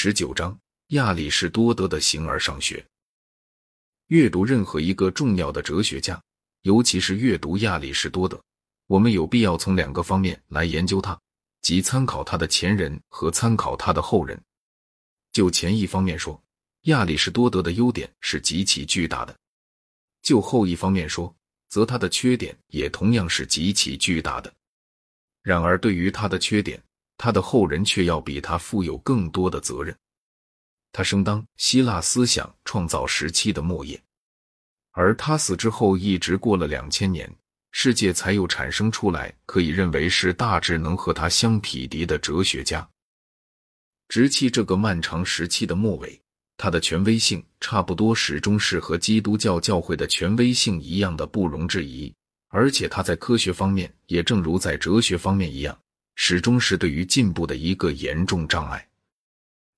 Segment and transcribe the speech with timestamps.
[0.00, 0.56] 十九章：
[0.90, 2.86] 亚里士多德的形而上学。
[4.06, 6.22] 阅读任何一个重要的哲学家，
[6.62, 8.40] 尤其是阅读亚里士多德，
[8.86, 11.20] 我们有必要从两个方面来研究他，
[11.62, 14.40] 即参考他的前人和参考他的后人。
[15.32, 16.40] 就前一方面说，
[16.82, 19.34] 亚里士多德的优点是极其巨大的；
[20.22, 21.34] 就后一方面说，
[21.70, 24.54] 则他的缺点也同样是极其巨大的。
[25.42, 26.80] 然而，对于他的缺点，
[27.18, 29.94] 他的后人却要比他负有更多的责任。
[30.92, 34.00] 他生当希腊思想创造时期的末叶，
[34.92, 37.30] 而他死之后一直过了两千年，
[37.72, 42.88] 世界才又产生出来可以认为是大致能和他相匹敌的哲学家。
[44.08, 46.18] 直至这个漫长时期的末尾，
[46.56, 52.14] 他的权威性差不多始终是和基督教教会的权威性一样的不容置疑，
[52.48, 55.78] 而且他在科学方面也正如在哲学方面一样，
[56.20, 58.88] 始终是对于进步的一个严重障碍。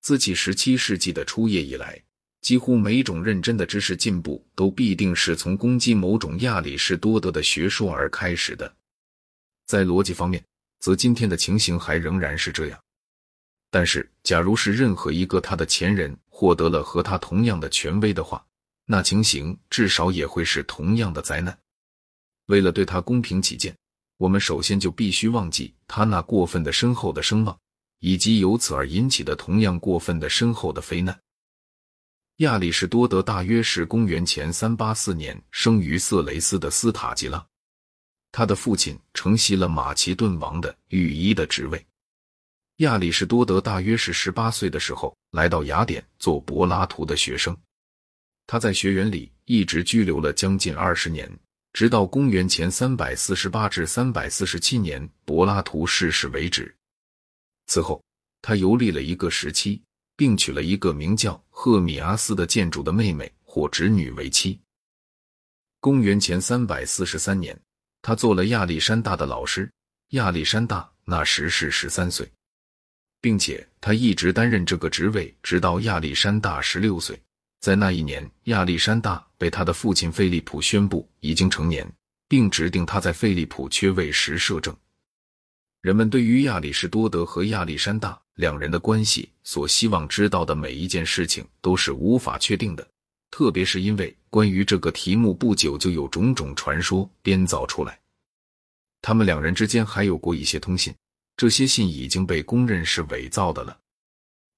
[0.00, 2.02] 自其十七世纪的初叶以来，
[2.40, 8.74] 几乎每种认真的知识进步都必定是从攻击某种亚里士多德的学说而开始的。
[9.66, 10.42] 在逻辑方面，
[10.80, 12.82] 则今天的情形还仍然是这样。
[13.70, 18.42] 但是，假如是任何一个他的前人获得了和他同样的权威的话，
[18.86, 21.56] 那情形至少也会是同样的灾难。
[22.46, 23.76] 为了对他公平起见，
[24.22, 27.58] 我们首先就必须忘记他那过分的深厚的声望。
[27.98, 31.16] 以及由此而引起的同样过分的深厚的非难。
[32.38, 37.46] 亚里士多德大约是公元前三八四年生于色雷斯的斯塔吉拉，
[38.32, 41.86] 他的父亲承袭了马其顿王的御医的职位。
[42.78, 47.56] 亚里士多德大约是十八岁的时候来到雅典做柏拉图的学生，
[48.48, 51.30] 他在学园里一直居留了将近二十年，
[51.72, 56.74] 直到公元前三百四十八至三百四十七年柏拉图逝世为止。
[57.66, 58.02] 此后，
[58.42, 59.82] 他游历了一个时期，
[60.16, 64.60] 并娶了一个名叫赫米阿斯的建筑的妹妹或侄女为妻。
[65.80, 67.58] 公元前三百四十三年，
[68.02, 69.70] 他做了亚历山大的老师。
[70.10, 72.30] 亚历山大那时是十三岁，
[73.22, 77.18] 并且他一直担任这个职位，直到亚历山大十六岁。
[77.62, 81.88] 在那一年，亚历山大被他的父亲费利普宣布已经成年，
[82.26, 84.76] 并指定他在费利普缺位时摄政。
[85.80, 92.84] 人们对于亚里士多德和亚历山大两人的关系所希望知道的每一件事情都是无法确定的，
[93.30, 97.96] 特别是因为关于这个题目不久就有种种传说编造出来。
[99.02, 100.92] 他们两人之间还有过一些通信，
[101.36, 103.78] 这些信已经被公认是伪造的了。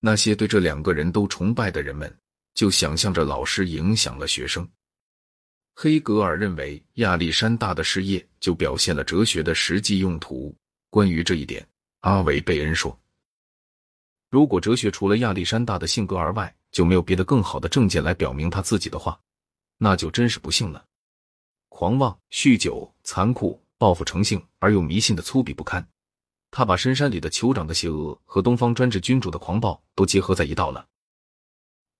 [0.00, 2.10] 那些对这两个人都崇拜的人们
[2.56, 4.68] 就想象着老师影响了学生。
[5.74, 10.56] 黑格尔认为亚历山大的事业就表现了哲学的实际用途。
[10.88, 11.64] 关于这一点，
[12.00, 12.98] 阿维贝恩说
[14.30, 19.20] ：“如果哲学除了亚历山大的性格而外就没有别的更好的证件来表明他自己的话，
[19.76, 20.82] 那就真是不幸了。
[21.68, 25.86] 狂妄、酗酒、残酷、报复成性而又迷信的粗鄙不堪，
[26.50, 30.88] 他把深山里的酋长的邪恶和东方专制君主的狂暴都结合在一道了。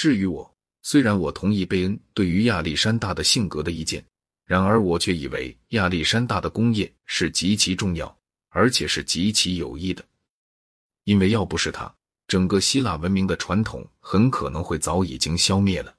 [0.00, 0.50] 至于我，
[0.80, 4.02] 虽然我同意贝恩对于亚历山大的性格的意见，
[4.46, 8.08] 然而我却以为亚历山大的功业是极其重要。”
[8.48, 10.02] 而且是极其有益的，
[11.04, 11.94] 因为要不是他，
[12.26, 15.94] 整个希腊文明的传统很可能会早已经消灭了。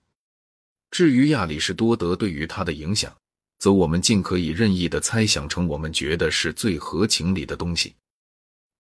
[0.90, 3.16] 至于亚里士多德对于他的影响，
[3.60, 7.96] 则我们尽可以任意的猜想成我们觉得是最合情理的东西。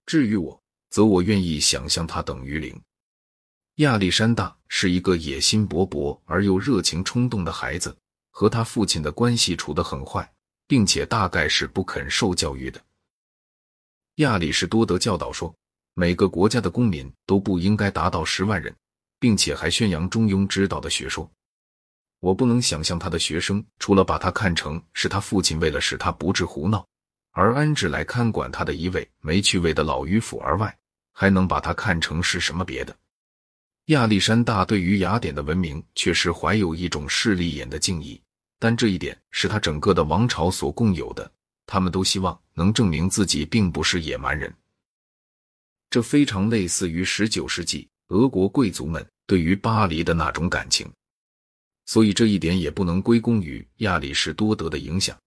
[0.08, 0.59] 至于我，
[0.90, 2.76] 则我愿意想象它等于零。
[3.81, 7.96] 亚历山大是一个野心勃勃而又热情冲动的孩子，
[8.30, 10.31] 和他父亲的关系处得很坏，
[10.68, 12.80] 并且大概是不肯受教育的。
[14.18, 15.52] 亚里士多德教导说，
[15.96, 18.72] 每个国家的公民都不应该达到十万人，
[19.20, 21.28] 并且还宣扬中庸之道的学说。
[22.20, 26.85] 我不能想象他的学生除了把他看成是他父亲为了使他不致胡闹
[27.32, 30.78] 而安置来看管他的一位没趣味的老迂腐而外，
[31.14, 32.96] 还能把他看成是什么别的。
[33.91, 38.22] 亚历山大对于雅典的文明确实怀有一种势利眼的敬意，
[38.58, 41.29] 但这一点是他整个的王朝所共有的。
[41.66, 44.53] 他们都希望能证明自己并不是野蛮人，
[45.90, 50.90] 这非常类似于十九世纪俄国贵族们对于巴黎的那种感情，
[51.85, 55.17] 所以这一点也不能归功于亚里士多德的影响。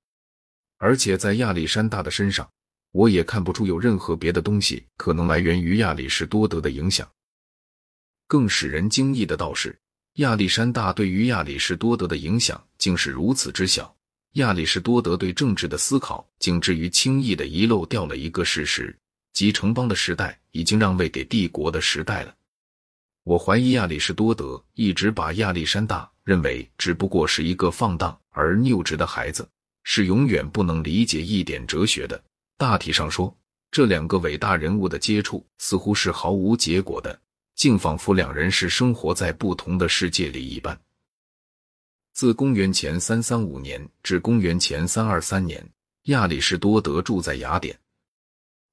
[0.79, 2.49] 而且在亚历山大的身上，
[2.93, 7.07] 我也看不出有任何别的东西可能来源于亚里士多德的影响。
[8.35, 9.79] 更使人惊异的倒是，
[10.15, 13.95] 亚历山大对于亚里士多德的影响竟是如此之小。
[14.33, 18.93] 亚里士多德对政治的思考，竟至于轻易的遗漏掉了一个事实，
[19.35, 22.35] 即城邦的时代已经让位给帝国的时代了。
[23.23, 29.49] 我怀疑亚里士多德一直把亚历山大认为只不过是一个放荡而拗直的孩子，
[29.85, 32.21] 是永远不能理解一点哲学的。
[32.59, 33.33] 大体上说，
[33.71, 37.17] 这两个伟大人物的接触似乎是毫无结果的，
[37.55, 40.79] 竟仿佛两人是生活在不同的世界里一般。
[42.13, 45.65] 自公元前三三五年至公元前三二三年，
[46.05, 47.79] 亚里士多德住在雅典。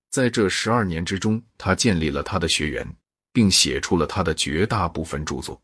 [0.10, 2.96] 在这十二年之中，他建立了他的学园。
[3.34, 5.62] 并写出了他的绝大部分著作。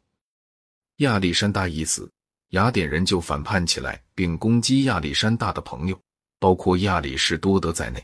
[0.98, 2.10] 亚历山大一死，
[2.50, 6.00] 雅典人就反叛起来，并攻击亚历山大的朋友，
[6.40, 8.02] 包括亚里士多德在内。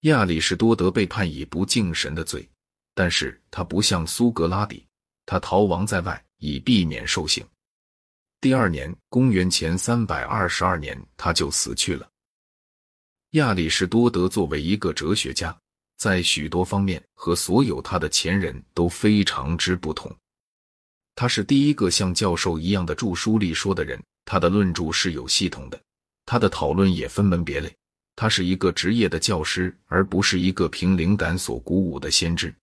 [0.00, 2.48] 亚里士多德被判以不敬神的罪，
[2.96, 4.86] 但是他不像苏格拉底，
[5.26, 7.46] 他逃亡在外，以避免受刑。
[8.40, 12.08] 第二年，公元前三百二十二年，他就死去了。
[13.32, 15.54] 亚里士多德作为一个哲学家。
[15.98, 20.14] 在许多方面和所有他的前人都非常之不同。
[21.14, 25.80] 他是第一个像教授一样的著书立说的人，他的论著是有系统的，
[26.26, 27.74] 他的讨论也分门别类。
[28.14, 32.54] 他是一个职业的教师，而不是一个凭灵感所鼓舞的先知。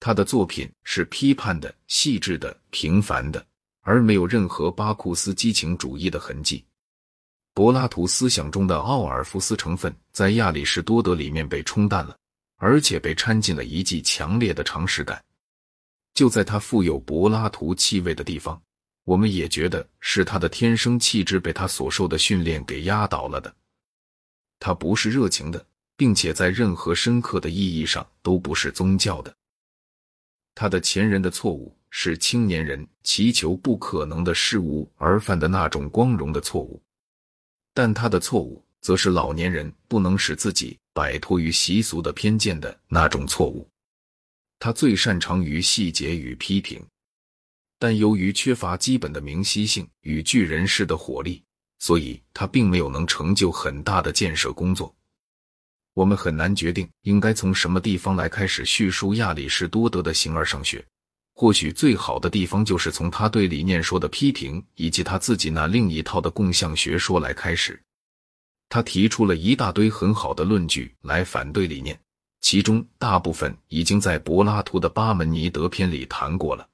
[0.00, 3.46] 他的作品是批判的、细致的、平凡的，
[3.82, 6.64] 而没有任何巴库斯激情主义的痕迹。
[7.54, 12.16] 柏拉图思想中的奥尔夫斯成分在亚里士多德里面被冲淡了。
[12.62, 15.24] 而且被掺进了一剂强烈的常识感。
[16.12, 18.60] 就在他富有柏拉图气味的地方，
[19.04, 23.50] 我们也觉得是他的天生气质被他所受的训练给压倒了的。
[24.58, 25.66] 他不是热情的，
[25.96, 29.34] 并且在任何深刻的意义上都不是宗教的。
[30.60, 36.82] 他的前人的错误是青年人祈求不可能的事物而犯的那种光荣的错误，
[37.72, 40.78] 但他的错误则是老年人不能使自己。
[40.92, 43.66] 摆脱于习俗的偏见的那种错误，
[44.58, 46.78] 他最擅长于细节与批评，
[47.78, 51.42] 但由于缺乏基本的明晰性与巨人式的火力，
[51.78, 54.94] 所以他并没有能成就很大的建设工作。
[55.94, 60.84] 我们很难决定应该从什么地方来开始叙述亚里士多德的形而上学。
[61.34, 67.80] 或许最好的地方就是从他对理念说的批评，以及他自己那另一套的共相学说来开始。
[68.68, 71.98] 他提出了一大堆很好的论据来反对理念，
[72.40, 76.68] 其中大部分已经在柏拉图的巴门尼德篇里谈过了。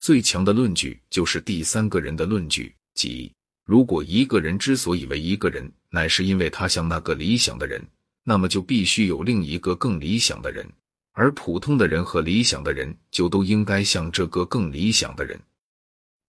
[0.00, 3.32] 最强的论据就是第三个人的论据，即
[3.70, 7.80] 如果一个人之所以为一个人，乃是因为他像那个理想的人，
[8.24, 10.68] 那么就必须有另一个更理想的人，
[11.12, 15.40] 而普通的人和理想的人就都应该像这个更理想的人。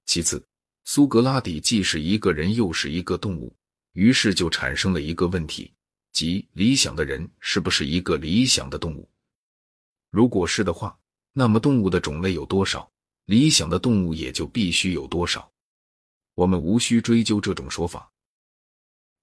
[0.05, 0.45] 其次，
[0.83, 3.51] 苏格拉底既是一个人，又是一个动物。
[3.93, 5.71] 于是就产生了一个问题，
[6.13, 9.09] 即理想的人是不是一个理想的动物？
[10.11, 10.95] 如果是的话，
[11.33, 12.87] 那么动物的种类有多少，
[13.25, 15.51] 理想的动物也就必须有多少。
[16.41, 18.09] 我们无需追究这种说法，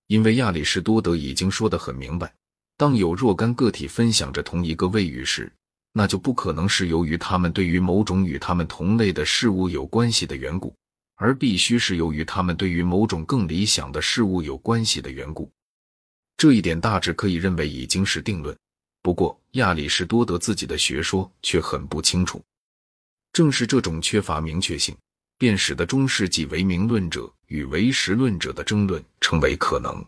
[0.06, 2.32] 因为亚里士多德已经说得很明白：
[2.76, 5.52] 当有若干个体分享着同一个位域时，
[5.92, 10.72] 那就不可能是由于他们对于某种与他们同类的事物有关系的缘故。
[11.16, 15.50] 而必须是由于他们对于某种更理想的事物有关系的缘故，
[16.36, 18.56] 这一点大致可以认为已经是定论。
[19.02, 22.40] 不过，亚里士多德自己的学说却很不清楚。
[23.32, 24.96] 正是这种缺乏明确性，
[25.38, 30.04] 便使得中世纪唯名论者与唯实论者的争论成为可能。